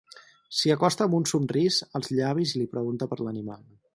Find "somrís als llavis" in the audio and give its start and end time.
1.33-2.57